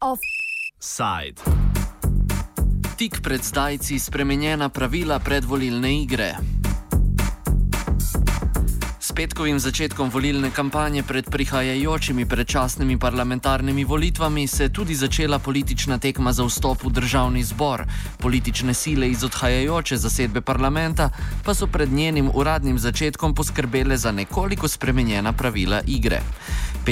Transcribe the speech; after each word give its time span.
Offside. 0.00 1.38
Tik 2.96 3.22
pred 3.22 3.40
zdajci 3.40 3.98
spremenjena 3.98 4.68
pravila 4.68 5.18
predvolilne 5.18 6.02
igre 6.02 6.59
petkovim 9.20 9.58
začetkom 9.60 10.08
volilne 10.08 10.48
kampanje 10.48 11.02
pred 11.04 11.28
prihajajočimi 11.28 12.24
predčasnimi 12.24 12.96
parlamentarnimi 12.96 13.84
volitvami 13.84 14.46
se 14.48 14.64
je 14.64 14.72
tudi 14.72 14.94
začela 14.94 15.38
politična 15.38 15.98
tekma 15.98 16.32
za 16.32 16.44
vstop 16.48 16.84
v 16.84 16.90
državni 16.90 17.42
zbor. 17.44 17.84
Politične 18.16 18.74
sile 18.74 19.10
iz 19.10 19.24
odhajajoče 19.24 19.96
zasedbe 19.96 20.40
parlamenta 20.40 21.10
pa 21.44 21.54
so 21.54 21.66
pred 21.66 21.92
njenim 21.92 22.30
uradnim 22.34 22.78
začetkom 22.78 23.34
poskrbele 23.34 23.96
za 23.96 24.12
nekoliko 24.12 24.68
spremenjena 24.68 25.32
pravila 25.32 25.82
igre. 25.86 26.22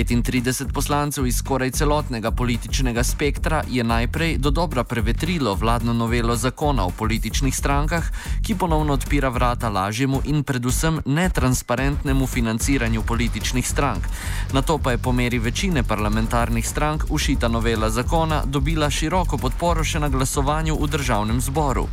35 0.04 0.72
poslancev 0.72 1.26
iz 1.26 1.36
skoraj 1.36 1.70
celotnega 1.70 2.30
političnega 2.30 3.02
spektra 3.04 3.62
je 3.70 3.84
najprej 3.84 4.38
do 4.38 4.50
dobra 4.50 4.84
prevetrilo 4.84 5.54
vladno 5.54 5.92
novelo 5.92 6.36
zakona 6.36 6.84
o 6.84 6.90
političnih 6.90 7.56
strankah, 7.56 8.04
ki 8.46 8.54
ponovno 8.54 8.92
odpira 8.92 9.28
vrata 9.28 9.68
lažjemu 9.68 10.20
in 10.24 10.42
predvsem 10.42 11.00
netransparentnemu 11.06 12.26
financiranju 12.26 13.02
političnih 13.02 13.68
strank. 13.68 14.06
Na 14.52 14.62
to 14.62 14.78
pa 14.78 14.90
je 14.90 14.98
po 14.98 15.12
meri 15.12 15.38
večine 15.38 15.82
parlamentarnih 15.82 16.68
strank 16.68 17.04
ušita 17.10 17.48
novela 17.48 17.90
zakona 17.90 18.42
dobila 18.46 18.90
široko 18.90 19.38
podporo 19.38 19.84
še 19.84 19.98
na 19.98 20.08
glasovanju 20.08 20.78
v 20.80 20.86
državnem 20.86 21.40
zboru. 21.40 21.88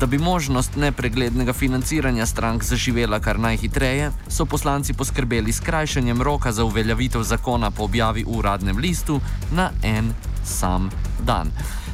Da 0.00 0.06
bi 0.06 0.18
možnost 0.18 0.76
nepreglednega 0.76 1.52
financiranja 1.52 2.26
strank 2.26 2.64
zaživela 2.64 3.20
kar 3.20 3.38
najhitreje, 3.38 4.10
so 4.28 4.46
poslanci 4.46 4.92
poskrbeli 4.92 5.52
s 5.52 5.60
krajšanjem 5.60 6.22
roka 6.22 6.52
za 6.52 6.64
uveljavitev 6.64 7.22
zakona 7.22 7.41
po 7.42 7.84
objavi 7.84 8.24
v 8.24 8.38
uradnem 8.38 8.78
listu 8.78 9.20
na 9.50 9.70
en 9.82 10.14
sam 10.44 10.90
dan. 11.26 11.50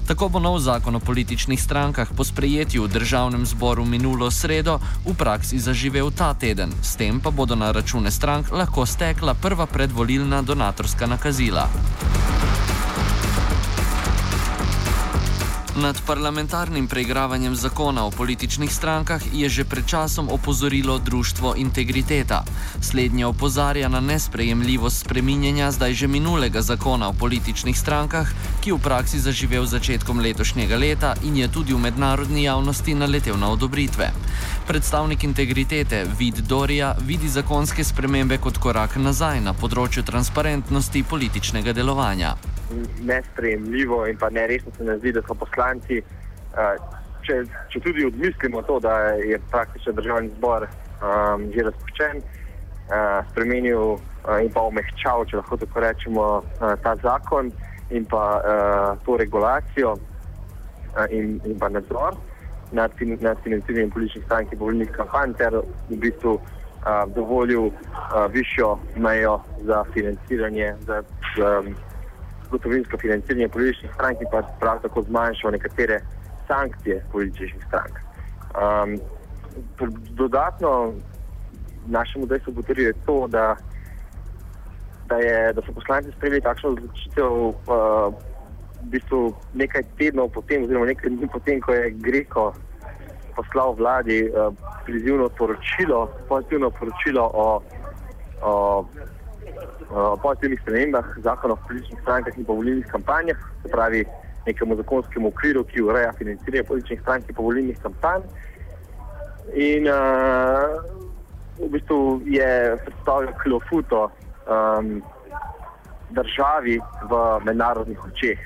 Tako 0.08 0.28
bo 0.28 0.38
nov 0.41 0.58
zakon 0.64 0.96
o 0.96 1.00
političnih 1.04 1.60
strankah 1.60 2.08
po 2.16 2.24
sprejetju 2.24 2.84
v 2.84 2.88
državnem 2.88 3.44
zboru 3.44 3.84
minulo 3.84 4.30
sredo 4.30 4.80
v 5.04 5.12
praksi 5.12 5.60
zaživel 5.60 6.08
ta 6.10 6.32
teden, 6.32 6.72
s 6.80 6.96
tem 6.96 7.20
pa 7.20 7.28
bodo 7.28 7.52
na 7.52 7.72
račune 7.72 8.10
strank 8.10 8.48
lahko 8.48 8.86
stekla 8.88 9.36
prva 9.36 9.66
predvolilna 9.66 10.41
donatorska 10.42 11.04
nakazila. 11.04 11.69
Nad 15.79 16.03
parlamentarnim 16.07 16.89
preigravanjem 16.89 17.55
zakona 17.55 18.05
o 18.07 18.11
političnih 18.11 18.73
strankah 18.75 19.23
je 19.33 19.48
že 19.48 19.65
pred 19.65 19.87
časom 19.87 20.29
opozorilo 20.31 20.98
Društvo 20.98 21.55
Integriteta. 21.57 22.43
Slednje 22.81 23.27
opozarja 23.27 23.89
na 23.89 24.01
nesprejemljivost 24.01 25.01
spreminjanja 25.01 25.71
zdaj 25.71 25.93
že 25.93 26.09
minulega 26.09 26.62
zakona 26.62 27.09
o 27.09 27.12
političnih 27.12 27.79
strankah, 27.79 28.27
ki 28.61 28.73
v 28.73 28.79
praksi 28.79 29.21
zaživel 29.21 29.67
začetkom 29.67 30.19
letošnjega 30.19 30.77
leta 30.77 31.15
in 31.23 31.37
je 31.37 31.49
tudi 31.49 31.75
v 31.75 31.79
mednarodni 31.79 32.43
javnosti 32.43 32.95
naletel 32.95 33.39
na 33.39 33.51
odobritve. 33.51 34.11
Predstavnik 34.67 35.25
Integritete 35.25 36.06
Vid 36.19 36.39
Dorija 36.39 36.97
vidi 37.06 37.29
zakonske 37.29 37.84
spremembe 37.84 38.39
kot 38.39 38.59
korak 38.59 38.97
nazaj 38.97 39.41
na 39.41 39.55
področju 39.55 40.03
transparentnosti 40.03 41.03
političnega 41.03 41.73
delovanja 41.73 42.34
nesprejemljivo 43.03 44.06
in 44.06 44.17
pa 44.17 44.31
neresno 44.31 44.73
se 44.77 44.84
nam 44.84 44.99
zdi, 44.99 45.12
da 45.12 45.21
so 45.23 45.34
poslanci, 45.34 45.67
če, 47.27 47.42
če 47.69 47.80
tudi 47.84 48.06
odmislimo 48.06 48.62
to, 48.62 48.78
da 48.80 48.98
je 49.20 49.38
praktično 49.50 49.92
državni 49.92 50.30
zbor 50.38 50.66
um, 50.66 51.48
že 51.52 51.66
razpočen, 51.69 52.22
spremenil 53.30 53.98
in 54.41 54.48
pa 54.52 54.62
omehčal, 54.64 55.27
če 55.28 55.36
lahko 55.36 55.58
tako 55.60 55.80
rečemo, 55.84 56.27
ta 56.82 56.94
zakon 57.03 57.50
in 57.93 58.06
pa 58.09 58.41
to 59.04 59.16
regulacijo 59.20 59.93
in, 61.12 61.37
in 61.44 61.59
pa 61.60 61.69
nadzor 61.69 62.16
nad, 62.72 62.93
nad 63.20 63.37
financiranjem 63.44 63.91
političnih 63.91 64.25
strank 64.25 64.53
in 64.53 64.59
volilnih 64.59 64.91
kampanj 64.97 65.34
ter 65.37 65.56
v 65.91 66.00
bistvu 66.00 66.38
dovolil 67.14 67.70
višjo 68.32 68.78
mejo 68.97 69.41
za 69.64 69.84
financiranje. 69.94 70.75
Za, 70.87 71.03
za, 71.37 71.62
gotovinsko 72.50 72.98
financiranje 72.98 73.48
političnih 73.48 73.92
strank 73.94 74.20
in 74.20 74.28
pa 74.32 74.42
prav 74.60 74.82
tako 74.82 75.03
zmanjšal 75.03 75.50
nekatere 75.50 76.00
sankcije 76.48 77.04
političnih 77.12 77.64
strank. 77.69 77.94
Um, 78.54 78.98
dodatno 80.10 80.92
našemu 81.87 82.26
dejstvu 82.26 82.54
potrjuje 82.54 82.92
to, 83.06 83.26
da, 83.28 83.56
da, 85.08 85.16
je, 85.16 85.53
da 85.53 85.62
so 85.62 85.72
poslanci 85.72 86.12
sprejeli 86.16 86.41
takšno 86.41 86.70
odločitev 86.70 87.32
uh, 87.32 87.54
v 88.82 88.91
bistvu 88.92 89.34
nekaj 89.54 89.82
tednov 89.98 90.28
potem, 90.28 90.64
oziroma 90.64 90.87
nekaj 90.87 91.10
dni 91.10 91.28
potem, 91.32 91.60
ko 91.60 91.72
je 91.72 91.91
Greko 91.91 92.53
poslal 93.37 93.75
vladi 93.75 94.22
uh, 94.28 94.54
prizivno 94.87 95.28
poročilo, 95.28 96.10
pozitivno 96.28 96.70
poročilo 96.70 97.31
o, 97.34 97.62
o 98.42 98.53
o 99.91 100.16
pozitivnih 100.16 100.60
spremembah 100.60 101.04
zakona 101.25 101.54
o 101.54 101.62
političnih 101.69 102.00
strankah 102.03 102.38
in 102.38 102.44
volilnih 102.49 102.87
kampanjah, 102.87 103.37
se 103.62 103.69
pravi 103.69 104.04
nekemu 104.47 104.76
zakonskemu 104.76 105.28
okviru, 105.28 105.65
ki 105.65 105.82
ureja 105.82 106.12
financiranje 106.19 106.65
političnih 106.65 107.00
strank 107.00 107.28
in 107.28 107.37
volilnih 107.38 107.78
kampanj. 107.82 108.22
In 109.54 109.88
uh, 109.88 110.78
v 111.59 111.71
bistvu 111.72 112.21
je 112.25 112.76
predstavljal 112.84 113.32
klofuto 113.43 114.10
um, 114.47 115.03
državi 116.10 116.81
v 117.10 117.22
mednarodnih 117.44 118.05
očeh 118.05 118.38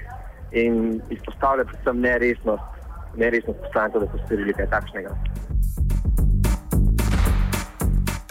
in 0.53 1.00
izpostavlja 1.10 1.64
predvsem 1.64 2.00
neresnost, 2.00 2.82
neresnost 3.16 3.60
poslancev, 3.66 4.00
da 4.00 4.10
so 4.12 4.24
storili 4.26 4.54
kaj 4.54 4.70
takšnega. 4.70 5.16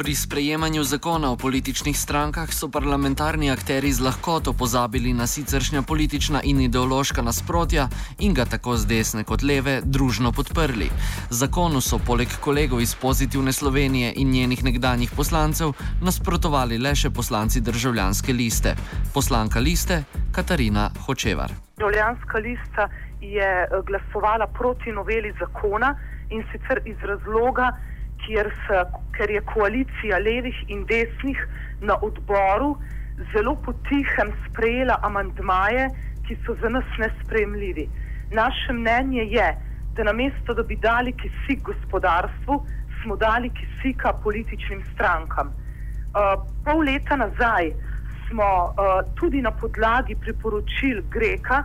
Pri 0.01 0.16
sprejemanju 0.16 0.84
zakona 0.84 1.31
o 1.31 1.35
političnih 1.35 2.00
strankah 2.00 2.53
so 2.53 2.69
parlamentarni 2.69 3.51
akteri 3.51 3.91
z 3.94 4.01
lahkoto 4.01 4.53
pozabili 4.53 5.13
na 5.13 5.28
siceršnja 5.28 5.81
politična 5.81 6.41
in 6.44 6.62
ideološka 6.62 7.22
nasprotja 7.22 7.88
in 8.19 8.34
ga 8.34 8.45
tako 8.45 8.78
z 8.78 8.88
desne 8.88 9.23
kot 9.23 9.44
leve 9.44 9.81
družno 9.84 10.31
podprli. 10.31 10.90
Zakonu 11.29 11.81
so 11.81 12.00
poleg 12.07 12.28
kolegov 12.41 12.81
iz 12.81 12.95
pozitivne 12.95 13.53
Slovenije 13.53 14.13
in 14.16 14.31
njenih 14.31 14.63
nekdanjih 14.63 15.11
poslancev 15.16 15.73
nasprotovali 16.01 16.78
le 16.78 16.95
še 16.95 17.09
poslanci 17.09 17.61
državljanske 17.61 18.34
liste. 18.34 18.75
Poslanka 19.13 19.59
liste 19.59 20.03
Katarina 20.31 20.90
Hočevar. 21.06 21.53
Državljanska 21.78 22.38
lista 22.38 22.90
je 23.22 23.51
eh, 23.63 23.69
glasovala 23.85 24.47
proti 24.47 24.91
noveli 24.91 25.34
zakona 25.40 25.95
in 26.29 26.44
sicer 26.51 26.81
iz 26.85 26.97
razloga, 27.03 27.72
kjer, 28.25 28.51
se, 28.67 28.83
ker 29.17 29.29
je 29.29 29.41
koalicija 29.53 30.19
levih 30.19 30.57
in 30.67 30.85
desnih 30.85 31.39
na 31.81 31.97
odboru 32.01 32.75
zelo 33.33 33.55
potihem 33.65 34.31
sprejela 34.45 34.99
amantmaje, 35.03 35.89
ki 36.27 36.37
so 36.45 36.55
za 36.61 36.69
nas 36.69 36.85
nespremljivi. 36.99 37.89
Naše 38.31 38.73
mnenje 38.73 39.23
je, 39.35 39.47
da 39.95 40.03
namesto, 40.03 40.53
da 40.53 40.63
bi 40.63 40.75
dali 40.75 41.11
kisik 41.11 41.61
gospodarstvu, 41.63 42.65
smo 43.01 43.15
dali 43.15 43.49
kisika 43.49 44.13
političnim 44.23 44.83
strankam. 44.93 45.47
Uh, 45.47 46.43
pol 46.65 46.83
leta 46.83 47.15
nazaj 47.15 47.71
smo 48.27 48.43
uh, 48.43 49.01
tudi 49.15 49.41
na 49.41 49.51
podlagi 49.51 50.15
priporočil 50.15 51.01
Greka 51.09 51.63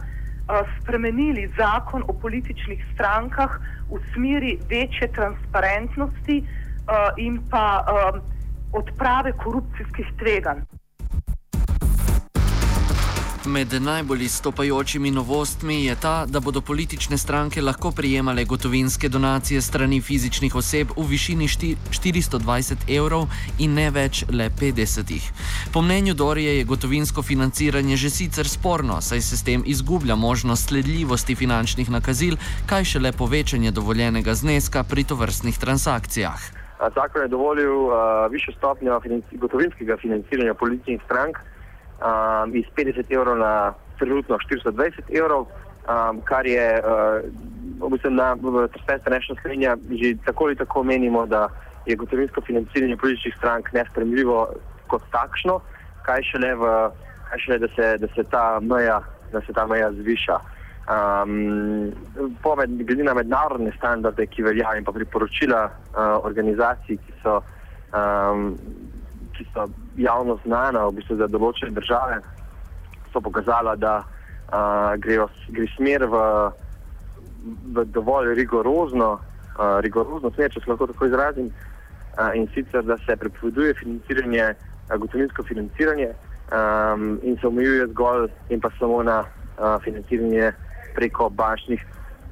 spremenili 0.80 1.50
zakon 1.56 2.04
o 2.08 2.12
političnih 2.12 2.84
strankah, 2.94 3.60
v 3.90 3.98
smeri 4.12 4.58
večje 4.70 5.08
transparentnosti 5.12 6.42
uh, 6.42 7.10
in 7.16 7.40
pa 7.50 7.82
um, 7.82 8.20
odprave 8.72 9.32
korupcijskih 9.32 10.06
tveganj. 10.18 10.60
Med 13.46 13.72
najbolj 13.82 14.22
izstopajočimi 14.22 15.10
novostmi 15.10 15.84
je 15.84 15.94
ta, 16.02 16.24
da 16.26 16.40
bodo 16.40 16.60
politične 16.60 17.18
stranke 17.18 17.62
lahko 17.62 17.90
prijemale 17.90 18.44
gotovinske 18.44 19.08
donacije 19.08 19.60
strani 19.62 20.00
fizičnih 20.00 20.54
oseb 20.54 20.88
v 20.96 21.04
višini 21.10 21.46
420 21.48 22.90
evrov 22.96 23.28
in 23.58 23.74
ne 23.74 23.86
več 23.90 24.24
le 24.32 24.50
50. 24.60 25.30
Po 25.72 25.82
mnenju 25.82 26.14
Dorije 26.14 26.58
je 26.58 26.64
gotovinsko 26.64 27.22
financiranje 27.22 27.96
že 27.96 28.10
sicer 28.10 28.48
sporno, 28.48 29.00
saj 29.00 29.20
se 29.20 29.36
s 29.36 29.44
tem 29.44 29.62
izgublja 29.66 30.14
možnost 30.14 30.68
sledljivosti 30.68 31.34
finančnih 31.34 31.90
nakazil, 31.90 32.36
kaj 32.66 32.84
šele 32.84 33.12
povečanje 33.12 33.70
dovoljenega 33.70 34.34
zneska 34.34 34.82
pri 34.82 35.04
tovrstnih 35.04 35.58
transakcijah. 35.58 36.40
Zakon 36.94 37.22
je 37.22 37.28
dovolil 37.28 37.86
uh, 37.86 37.94
višjo 38.30 38.54
stopnjo 38.58 39.00
financi 39.00 39.36
gotovinskega 39.36 39.96
financiranja 39.96 40.54
političnih 40.54 41.00
strank 41.04 41.36
um, 42.00 42.54
iz 42.56 42.64
50 42.76 43.04
evrov 43.10 43.38
na 43.38 43.74
trenutno 43.98 44.38
420 44.38 45.18
evrov, 45.18 45.46
um, 45.46 46.20
kar 46.24 46.46
je 46.46 46.80
uh, 46.80 47.24
v 47.80 47.90
bistvu 47.92 48.10
na 48.10 48.36
Transparency 48.36 49.10
National 49.10 49.36
Slovenija 49.42 49.76
že 49.90 50.16
tako 50.24 50.44
ali 50.44 50.56
tako 50.56 50.82
menimo, 50.82 51.26
da 51.26 51.48
je 51.86 51.96
gotovinsko 51.96 52.40
financiranje 52.40 52.96
političnih 52.96 53.34
strank 53.38 53.72
nespremljivo 53.72 54.48
kot 54.86 55.02
takšno, 55.10 55.60
kaj 56.02 56.22
šele, 56.22 56.54
v, 56.54 56.72
kaj 57.30 57.38
šele 57.38 57.58
da, 57.58 57.68
se, 57.76 57.98
da, 57.98 58.08
se 58.14 58.24
meja, 58.60 59.00
da 59.32 59.40
se 59.40 59.52
ta 59.52 59.66
meja 59.66 59.92
zviša. 59.92 60.38
Um, 60.86 61.92
Poved, 62.42 62.70
glede 62.86 63.04
na 63.04 63.14
mednarodne 63.14 63.72
standarde, 63.76 64.26
ki 64.26 64.42
veljajo 64.42 64.78
in 64.78 64.84
pa 64.84 64.92
priporočila 64.94 65.64
uh, 65.66 66.26
organizacij, 66.26 66.96
ki 66.96 67.14
so, 67.22 67.40
um, 67.90 68.54
ki 69.36 69.46
so 69.54 69.68
javno 69.96 70.38
znana 70.44 70.86
v 70.88 70.98
bistvu 70.98 71.16
za 71.20 71.28
določene 71.30 71.74
države, 71.76 72.20
so 73.12 73.20
pokazala, 73.20 73.76
da 73.76 74.00
uh, 74.02 74.92
gre, 75.00 75.20
gre 75.52 75.66
smer 75.76 76.06
v, 76.10 76.22
v 77.76 77.86
dovolj 77.94 78.34
rigorozno, 78.38 79.16
uh, 79.16 79.78
rigorozno 79.84 80.32
smer, 80.34 80.52
če 80.52 80.64
se 80.64 80.70
lahko 80.70 80.88
tako 80.92 81.10
izrazim, 81.10 81.50
uh, 81.50 82.30
in 82.34 82.48
sicer, 82.54 82.84
da 82.84 82.98
se 83.06 83.16
prepoveduje 83.16 83.76
financiranje, 83.80 84.52
uh, 84.52 84.96
gotovinsko 85.00 85.44
financiranje 85.48 86.12
um, 86.52 87.18
in 87.22 87.38
se 87.40 87.46
omejuje 87.46 87.86
zgolj 87.94 88.28
in 88.48 88.60
pa 88.60 88.70
samo 88.78 89.02
na 89.02 89.20
uh, 89.22 89.76
financiranje 89.84 90.52
preko 90.94 91.28
bančnih, 91.28 91.82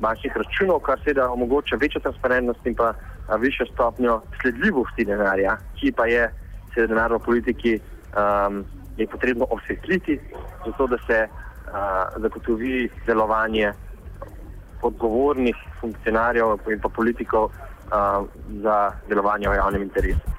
bančnih 0.00 0.36
računov, 0.36 0.80
kar 0.86 1.00
seveda 1.04 1.28
omogoča 1.30 1.76
večjo 1.80 2.00
transparentnost 2.00 2.66
in 2.66 2.74
pa 2.74 2.94
višjo 3.40 3.66
stopnjo 3.72 4.20
sledljivosti 4.40 5.04
denarja, 5.04 5.56
ki 5.80 5.92
pa 5.92 6.06
je 6.06 6.28
seveda 6.74 6.94
denar 6.94 7.12
v 7.12 7.18
politiki 7.24 7.78
um, 7.78 8.64
potrebno 9.10 9.46
osvetliti, 9.50 10.20
zato 10.66 10.86
da 10.86 10.96
se 11.06 11.26
uh, 11.28 12.22
zagotovi 12.22 12.90
delovanje 13.06 13.72
odgovornih 14.82 15.56
funkcionarjev 15.80 16.58
in 16.72 16.80
pa 16.80 16.88
politikov 16.88 17.44
uh, 17.44 18.26
za 18.62 18.92
delovanje 19.08 19.48
v 19.48 19.54
javnem 19.54 19.82
interesu. 19.82 20.34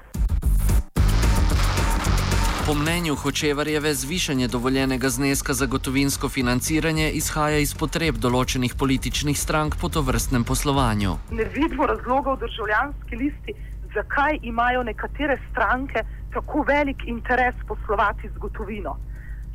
Po 2.66 2.74
mnenju 2.74 3.14
Hočevarjeve 3.14 3.94
zvišanje 3.94 4.48
dovoljenega 4.48 5.08
zneska 5.08 5.54
za 5.54 5.66
gotovinsko 5.66 6.28
financiranje 6.28 7.10
izhaja 7.10 7.58
iz 7.62 7.74
potreb 7.74 8.18
določenih 8.18 8.74
političnih 8.78 9.38
strank 9.38 9.76
po 9.80 9.88
to 9.88 10.02
vrstnem 10.02 10.44
poslovanju. 10.44 11.12
Ne 11.30 11.46
vidimo 11.54 11.86
razlogov 11.86 12.34
v 12.34 12.40
državljanski 12.40 13.16
listi, 13.16 13.54
zakaj 13.94 14.38
imajo 14.42 14.82
nekatere 14.82 15.38
stranke 15.52 16.02
tako 16.36 16.64
velik 16.68 17.06
interes 17.06 17.54
poslovati 17.68 18.28
z 18.28 18.38
gotovino. 18.38 18.96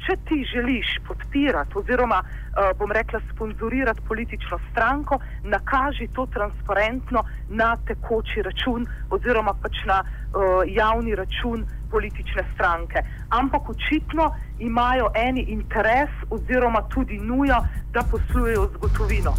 Če 0.01 0.15
ti 0.25 0.37
želiš 0.53 0.95
podpirati 1.07 1.77
oziroma, 1.77 2.23
uh, 2.23 2.71
bom 2.77 2.91
rekla, 2.91 3.19
sponzorirati 3.33 4.01
politično 4.07 4.57
stranko, 4.71 5.19
nakaži 5.43 6.07
to 6.15 6.25
transparentno 6.25 7.23
na 7.49 7.75
tekoči 7.87 8.41
račun 8.41 8.87
oziroma 9.09 9.53
pač 9.61 9.83
na 9.85 9.99
uh, 10.01 10.63
javni 10.65 11.15
račun 11.15 11.65
politične 11.91 12.47
stranke. 12.55 13.03
Ampak 13.29 13.69
očitno 13.69 14.31
imajo 14.59 15.11
eni 15.15 15.45
interes 15.53 16.09
oziroma 16.29 16.81
tudi 16.89 17.19
nujo, 17.19 17.61
da 17.93 18.01
poslujejo 18.11 18.65
z 18.73 18.81
gotovino. 18.81 19.35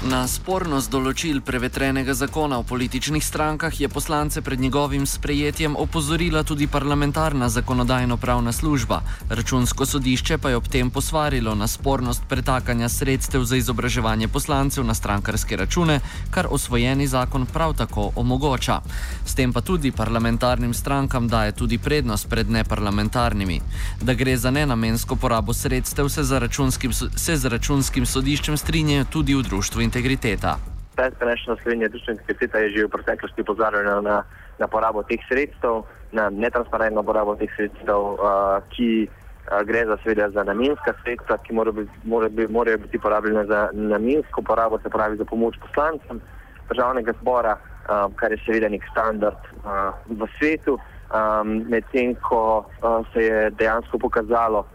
Na 0.00 0.22
spornost 0.24 0.88
določil 0.88 1.42
prevetrenega 1.44 2.14
zakona 2.16 2.56
o 2.56 2.64
političnih 2.64 3.20
strankah 3.20 3.74
je 3.80 3.88
poslance 3.92 4.40
pred 4.40 4.60
njegovim 4.60 5.04
sprejetjem 5.06 5.74
opozorila 5.76 6.40
tudi 6.42 6.64
parlamentarna 6.66 7.50
zakonodajno-pravna 7.52 8.52
služba. 8.52 9.02
Računsko 9.28 9.84
sodišče 9.86 10.38
pa 10.38 10.48
je 10.48 10.56
ob 10.56 10.70
tem 10.72 10.90
posvarilo 10.90 11.52
na 11.54 11.68
spornost 11.68 12.24
pretakanja 12.28 12.88
sredstev 12.88 13.44
za 13.44 13.58
izobraževanje 13.60 14.28
poslancev 14.28 14.86
na 14.88 14.94
strankarske 14.94 15.56
račune, 15.60 15.98
kar 16.30 16.48
osvojeni 16.48 17.06
zakon 17.06 17.44
prav 17.46 17.76
tako 17.76 18.08
omogoča. 18.16 18.80
S 19.26 19.36
tem 19.36 19.52
pa 19.52 19.60
tudi 19.60 19.92
parlamentarnim 19.92 20.72
strankam 20.74 21.28
daje 21.28 21.52
tudi 21.52 21.78
prednost 21.78 22.28
pred 22.28 22.48
neparlamentarnimi. 22.48 23.60
Da 24.00 24.14
gre 24.14 24.36
za 24.36 24.50
nenamensko 24.50 25.16
porabo 25.16 25.52
sredstev, 25.52 26.08
se 26.08 26.24
za 26.24 26.38
računskim, 26.38 26.92
se 27.16 27.36
za 27.36 27.48
računskim 27.48 28.06
sodiščem 28.06 28.56
strinjajo 28.56 29.04
tudi 29.04 29.36
v 29.36 29.42
društvu 29.42 29.89
integriteta. 29.90 30.54
Splošna 30.94 31.56
Slovenija 31.62 31.88
družbena 31.88 32.20
integriteta 32.20 32.58
je 32.62 32.68
že 32.74 32.86
v 32.86 32.92
preteklosti 32.94 33.42
pozorila 33.42 34.00
na, 34.04 34.16
na 34.58 34.66
porabo 34.68 35.02
teh 35.02 35.22
sredstev, 35.26 35.82
na 36.12 36.30
netransparentno 36.30 37.02
porabo 37.02 37.34
teh 37.40 37.50
sredstev, 37.56 37.98
uh, 38.14 38.60
ki 38.70 39.08
uh, 39.08 39.64
gre 39.66 39.86
za, 39.88 39.96
seveda, 40.04 40.28
za 40.30 40.44
namenska 40.44 40.94
sredstva, 41.02 41.40
ki 41.42 41.56
morajo 41.56 41.82
biti, 41.82 41.94
mora 42.04 42.28
biti, 42.28 42.52
mora 42.52 42.76
biti 42.76 42.98
porabljena 42.98 43.44
za 43.48 43.60
namensko 43.72 44.42
porabo, 44.42 44.78
se 44.78 44.92
pravi 44.92 45.16
za 45.16 45.24
pomoč 45.24 45.56
poslancem 45.64 46.20
državnega 46.68 47.16
zbora, 47.22 47.56
uh, 47.56 48.12
kar 48.14 48.36
je 48.36 48.42
seveda 48.44 48.68
nek 48.68 48.84
standard 48.92 49.40
uh, 49.64 49.96
v 50.06 50.28
svetu. 50.38 50.78
Um, 51.10 51.64
Medtem 51.66 52.14
ko 52.22 52.62
uh, 52.62 53.02
se 53.12 53.24
je 53.24 53.50
dejansko 53.50 53.98
pokazalo, 53.98 54.66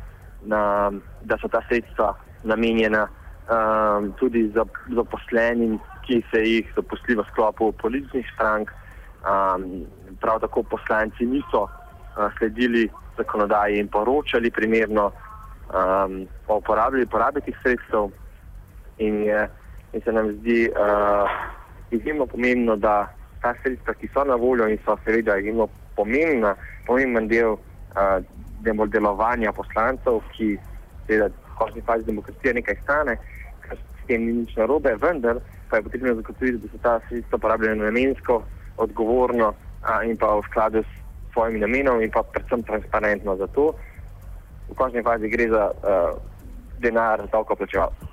na, 0.46 0.92
da 1.24 1.38
so 1.38 1.48
ta 1.48 1.62
sredstva 1.70 2.14
namenjena 2.44 3.08
um, 3.50 4.12
tudi 4.20 4.50
za 4.50 4.66
zaposlenim, 4.96 5.80
ki 6.06 6.24
se 6.32 6.42
jih 6.44 6.72
zaposli 6.76 7.16
v 7.16 7.26
sklopu 7.32 7.72
političnih 7.72 8.26
strank. 8.34 8.72
Um, 9.26 9.86
prav 10.22 10.40
tako 10.40 10.64
poslanci 10.64 11.26
niso 11.26 11.66
uh, 11.66 11.70
sledili 12.38 12.90
zakonodaji 13.18 13.80
in 13.80 13.88
poročali 13.88 14.52
primerno 14.52 15.12
um, 15.74 16.28
o 16.48 16.58
uporabi 16.58 17.06
teh 17.42 17.58
sredstev. 17.64 18.12
In, 18.98 19.24
je, 19.24 19.50
in 19.94 20.02
se 20.02 20.12
nam 20.12 20.32
zdi 20.32 20.70
uh, 20.70 21.30
izjemno 21.92 22.26
pomembno, 22.26 22.76
da 22.76 23.10
ta 23.42 23.54
sredstva, 23.64 23.94
ki 23.94 24.08
so 24.14 24.24
na 24.24 24.36
voljo 24.36 24.68
in 24.68 24.78
so 24.86 24.98
seveda 25.06 25.38
izjemno 25.38 25.68
pomembna, 25.96 26.56
pomemben 26.86 27.28
del 27.28 27.58
uh, 27.58 28.24
delovanja 28.64 29.52
poslancev, 29.52 30.22
ki 30.38 30.56
seveda 31.08 31.30
končni 31.58 31.82
fazi 31.82 32.06
demokracije 32.06 32.54
nekaj 32.54 32.76
stane, 32.84 33.18
kar 33.66 33.78
s 33.78 34.08
tem 34.08 34.26
ni 34.26 34.34
nič 34.42 34.56
narobe, 34.56 34.96
vendar 35.02 35.40
pa 35.70 35.78
je 35.78 35.84
potrebno 35.84 36.16
zagotoviti, 36.16 36.58
da 36.58 36.68
se 36.68 36.78
ta 36.84 37.00
sredstva 37.08 37.36
uporabljajo 37.36 37.76
namensko, 37.76 38.44
odgovorno 38.78 39.54
a, 39.82 40.04
in 40.04 40.18
pa 40.18 40.36
v 40.36 40.44
skladu 40.50 40.84
s 40.84 40.92
svojim 41.34 41.60
namenom 41.60 42.02
in 42.02 42.12
pa 42.12 42.24
predvsem 42.24 42.64
transparentno. 42.64 43.36
Zato 43.36 43.74
v 44.70 44.76
končni 44.76 45.04
fazi 45.04 45.30
gre 45.30 45.50
za 45.50 45.72
uh, 45.72 46.18
denar 46.80 47.28
davkoplačevalcev. 47.32 48.05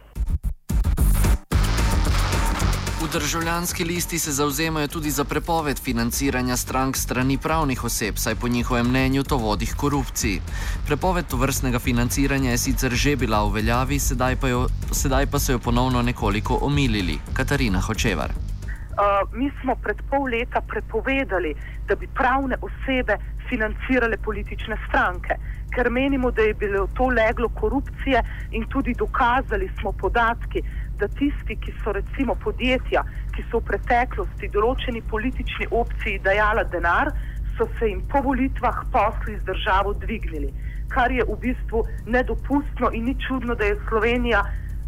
Državljanski 3.12 3.84
listi 3.84 4.18
se 4.18 4.32
zauzemajo 4.32 4.88
tudi 4.88 5.10
za 5.10 5.24
prepoved 5.24 5.80
financiranja 5.80 6.56
strank 6.56 6.96
strani 6.96 7.38
pravnih 7.38 7.84
oseb, 7.84 8.14
saj 8.16 8.34
po 8.34 8.48
njihovem 8.48 8.86
mnenju 8.88 9.22
to 9.22 9.36
vodi 9.36 9.66
k 9.66 9.76
korupciji. 9.76 10.40
Prepoved 10.86 11.26
tovrstnega 11.26 11.78
financiranja 11.78 12.50
je 12.50 12.58
sicer 12.58 12.92
že 12.94 13.16
bila 13.16 13.44
v 13.44 13.52
veljavi, 13.52 13.98
sedaj 13.98 14.36
pa, 14.36 14.48
jo, 14.48 14.66
sedaj 14.92 15.26
pa 15.26 15.38
so 15.38 15.52
jo 15.52 15.58
ponovno 15.58 16.02
nekoliko 16.02 16.58
omilili. 16.62 17.18
Katarina 17.32 17.80
Hočevar. 17.80 18.30
Uh, 18.32 19.38
mi 19.38 19.50
smo 19.60 19.74
pred 19.74 20.02
pol 20.10 20.24
leta 20.24 20.60
prepovedali, 20.60 21.54
da 21.88 21.94
bi 21.94 22.06
pravne 22.06 22.56
osebe 22.60 23.16
financirale 23.48 24.16
politične 24.16 24.76
stranke, 24.88 25.36
ker 25.74 25.90
menimo, 25.90 26.30
da 26.30 26.42
je 26.42 26.54
bilo 26.54 26.86
to 26.94 27.08
leglo 27.08 27.48
korupcije 27.48 28.22
in 28.50 28.66
tudi 28.68 28.94
dokazali 28.94 29.70
smo 29.80 29.92
podatki, 29.92 30.62
da 31.02 31.08
tisti, 31.18 31.56
ki 31.58 31.74
so 31.82 31.92
recimo 31.92 32.34
podjetja, 32.44 33.02
ki 33.34 33.44
so 33.50 33.58
v 33.58 33.72
preteklosti 33.72 34.50
določeni 34.54 35.02
politični 35.10 35.66
opciji 35.74 36.20
dajala 36.22 36.64
denar, 36.74 37.10
so 37.56 37.66
se 37.78 37.90
jim 37.90 38.02
po 38.12 38.22
volitvah 38.22 38.84
posli 38.94 39.34
z 39.38 39.44
državo 39.50 39.94
dvignili, 40.04 40.52
kar 40.94 41.12
je 41.12 41.24
v 41.28 41.36
bistvu 41.42 41.82
nedopustno 42.06 42.92
in 42.92 43.10
ni 43.10 43.16
čudno, 43.26 43.56
da 43.58 43.70
je 43.70 43.80
Slovenija, 43.88 44.44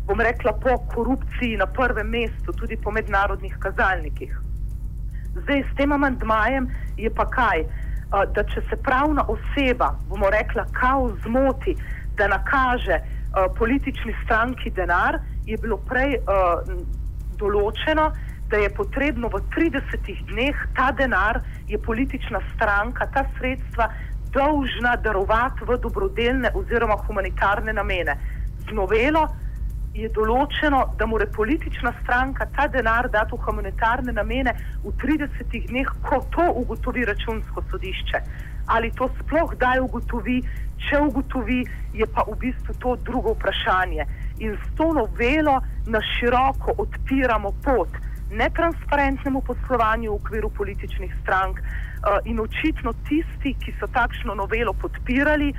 bom 0.06 0.20
rekla, 0.20 0.52
po 0.62 0.76
korupciji 0.94 1.56
na 1.56 1.66
prvem 1.66 2.10
mestu, 2.12 2.52
tudi 2.52 2.76
po 2.76 2.92
mednarodnih 2.92 3.56
kazalnikih. 3.58 4.32
Zdaj 5.34 5.64
s 5.64 5.76
tem 5.76 5.92
amandmajem 5.92 6.68
je 7.00 7.10
pa 7.10 7.26
kaj, 7.26 7.64
da 8.36 8.44
če 8.52 8.62
se 8.68 8.76
pravna 8.86 9.24
oseba, 9.28 9.94
bomo 10.08 10.30
rekla, 10.30 10.66
kao 10.76 11.08
zmoti, 11.24 11.74
da 12.16 12.28
nakaže 12.30 13.00
politični 13.58 14.14
stranki 14.24 14.70
denar, 14.70 15.18
je 15.46 15.56
bilo 15.60 15.78
prej 15.88 16.18
uh, 16.20 16.62
določeno, 17.38 18.10
da 18.48 18.60
je 18.60 18.70
potrebno 18.70 19.28
v 19.32 19.40
30 19.54 20.10
dneh 20.30 20.56
ta 20.76 20.90
denar, 20.92 21.40
je 21.68 21.78
politična 21.78 22.40
stranka, 22.54 23.06
ta 23.12 23.24
sredstva 23.38 23.88
dolžna 24.34 24.96
darovati 24.96 25.64
v 25.64 25.78
dobrodelne 25.80 26.50
oziroma 26.54 26.96
humanitarne 27.06 27.72
namene. 27.72 28.18
Z 28.66 28.74
novelo 28.76 29.28
je 29.94 30.08
določeno, 30.10 30.80
da 30.98 31.06
mora 31.06 31.26
politična 31.30 31.92
stranka 32.02 32.46
ta 32.56 32.66
denar 32.66 33.08
dati 33.10 33.36
v 33.36 33.42
humanitarne 33.46 34.12
namene 34.12 34.54
v 34.82 34.92
30 35.02 35.54
dneh, 35.70 35.88
ko 36.02 36.20
to 36.34 36.44
ugotovi 36.62 37.06
računsko 37.06 37.62
sodišče. 37.70 38.22
Ali 38.74 38.90
to 38.98 39.08
sploh 39.20 39.52
kdaj 39.54 39.82
ugotovi, 39.86 40.40
če 40.88 41.00
ugotovi, 41.08 41.62
je 41.94 42.06
pa 42.10 42.24
v 42.26 42.36
bistvu 42.42 42.74
to 42.82 42.96
drugo 43.06 43.36
vprašanje. 43.36 44.06
In 44.38 44.56
s 44.56 44.76
to 44.76 44.92
novelo 44.92 45.60
na 45.86 46.00
široko 46.02 46.74
odpiramo 46.78 47.52
pot 47.64 47.88
netransparentnemu 48.30 49.40
poslovanju 49.40 50.10
v 50.10 50.14
okviru 50.14 50.50
političnih 50.50 51.14
strank 51.22 51.60
uh, 51.60 52.18
in 52.24 52.40
očitno 52.40 52.92
tisti, 53.08 53.54
ki 53.54 53.74
so 53.80 53.86
takšno 53.86 54.34
novelo 54.34 54.72
podpirali, 54.72 55.54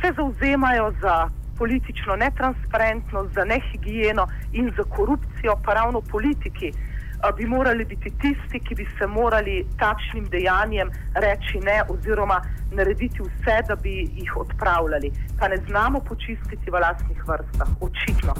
se 0.00 0.12
zauzemajo 0.16 0.92
za 1.00 1.28
politično 1.58 2.16
netransparentnost, 2.16 3.34
za 3.34 3.44
nehigieno 3.44 4.26
in 4.52 4.72
za 4.76 4.84
korupcijo, 4.84 5.56
pa 5.64 5.74
ravno 5.74 6.00
politiki 6.00 6.72
bi 7.36 7.46
morali 7.46 7.84
biti 7.84 8.10
tisti, 8.20 8.60
ki 8.66 8.74
bi 8.74 8.86
se 8.98 9.06
morali 9.06 9.66
takšnim 9.78 10.28
dejanjem 10.28 10.90
reči 11.14 11.60
ne 11.64 11.82
oziroma 11.88 12.40
narediti 12.72 13.22
vse, 13.22 13.56
da 13.68 13.76
bi 13.76 13.94
jih 14.16 14.36
odpravljali. 14.36 15.12
Pa 15.38 15.48
ne 15.48 15.56
znamo 15.68 16.00
počistiti 16.00 16.70
v 16.70 16.80
lastnih 16.80 17.20
vrstah, 17.28 17.68
očitno. 17.80 18.34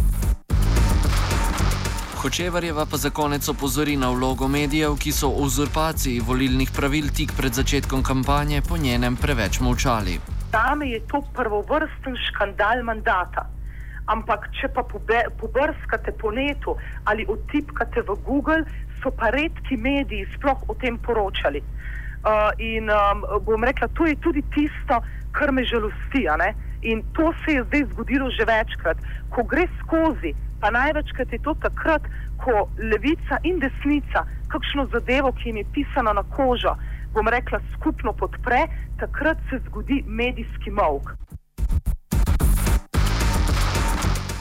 Hočevarjeva 2.21 2.85
pa 2.91 2.97
za 2.97 3.11
konec 3.11 3.49
opozori 3.49 3.97
na 3.97 4.11
vlogo 4.11 4.49
medijev, 4.49 4.97
ki 5.01 5.13
so 5.13 5.29
o 5.29 5.47
uzurpaciji 5.47 6.21
volilnih 6.21 6.71
pravil 6.77 7.09
tik 7.17 7.33
pred 7.37 7.53
začetkom 7.53 8.03
kampanje 8.03 8.61
po 8.69 8.77
njenem 8.77 9.17
preveč 9.17 9.61
molčali. 9.61 10.19
Zame 10.53 10.89
je 10.89 11.01
to 11.09 11.23
prvovrsten 11.37 12.17
škandal 12.29 12.83
mandata. 12.85 13.49
Ampak, 14.11 14.49
če 14.59 14.69
pa 14.75 14.83
pobrskate 14.83 16.13
po 16.19 16.33
netu 16.35 16.75
ali 17.07 17.27
otipkate 17.29 18.03
v 18.03 18.17
Google, 18.27 18.65
so 19.03 19.11
pa 19.15 19.31
redki 19.31 19.77
mediji 19.77 20.27
sploh 20.35 20.67
o 20.69 20.75
tem 20.75 20.99
poročali. 20.99 21.63
Uh, 22.21 22.53
in 22.61 22.91
um, 22.91 23.25
bom 23.47 23.65
rekla, 23.65 23.89
to 23.97 24.05
je 24.05 24.17
tudi 24.21 24.43
tisto, 24.53 25.01
kar 25.33 25.53
me 25.53 25.65
žalosti. 25.65 26.27
In 26.83 27.03
to 27.17 27.33
se 27.45 27.53
je 27.53 27.65
zdaj 27.65 27.85
zgodilo 27.93 28.31
že 28.31 28.45
večkrat. 28.45 28.99
Ko 29.31 29.45
gre 29.45 29.69
skozi 29.81 30.35
pa 30.61 30.71
največkrat 30.71 31.33
je 31.33 31.41
to 31.41 31.55
takrat, 31.55 32.05
ko 32.37 32.69
levica 32.77 33.41
in 33.45 33.59
desnica 33.61 34.25
kakšno 34.53 34.87
zadevo, 34.93 35.33
ki 35.33 35.49
jim 35.49 35.61
je 35.63 35.71
pisano 35.73 36.13
na 36.13 36.23
kožo, 36.37 36.75
bom 37.15 37.29
rekla, 37.29 37.61
skupno 37.75 38.13
podpre, 38.13 38.67
takrat 39.01 39.39
se 39.51 39.61
zgodi 39.67 40.03
medijski 40.07 40.71
mok. 40.71 41.15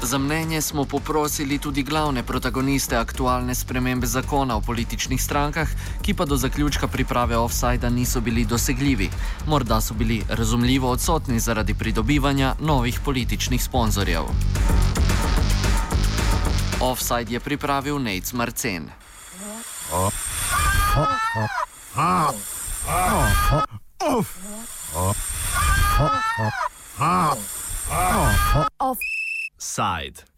Za 0.01 0.17
mnenje 0.17 0.61
smo 0.61 0.85
poprosili 0.85 1.57
tudi 1.57 1.83
glavne 1.83 2.23
protagoniste 2.23 2.95
aktualne 2.97 3.55
spremembe 3.55 4.07
zakona 4.07 4.55
o 4.55 4.61
političnih 4.61 5.23
strankah, 5.23 5.67
ki 6.01 6.13
pa 6.13 6.25
do 6.25 6.35
zaključka 6.35 6.87
priprave 6.87 7.37
offsajda 7.37 7.89
niso 7.89 8.21
bili 8.21 8.45
dosegljivi. 8.45 9.09
Morda 9.47 9.81
so 9.81 9.93
bili 9.93 10.23
razumljivo 10.29 10.91
odsotni 10.91 11.39
zaradi 11.39 11.73
pridobivanja 11.73 12.55
novih 12.59 12.99
političnih 13.05 13.63
sponzorjev. 13.63 14.23
Offside 16.81 17.33
je 17.33 17.39
pripravil 17.39 17.99
Nec 17.99 18.33
Marcen. 18.33 18.89
Offside. 29.59 30.23